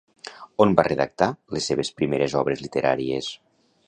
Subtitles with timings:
[0.63, 1.27] On va redactar
[1.57, 3.29] les seves primeres obres literàries?